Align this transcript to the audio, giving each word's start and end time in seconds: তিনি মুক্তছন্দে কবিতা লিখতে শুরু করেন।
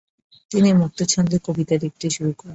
তিনি 0.51 0.69
মুক্তছন্দে 0.81 1.37
কবিতা 1.47 1.75
লিখতে 1.83 2.07
শুরু 2.15 2.31
করেন। 2.33 2.49